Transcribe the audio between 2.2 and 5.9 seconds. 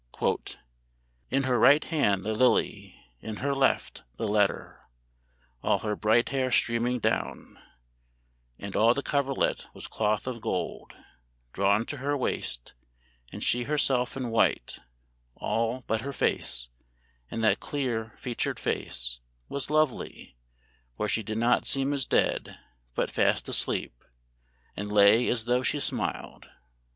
the lily, in her left The letter all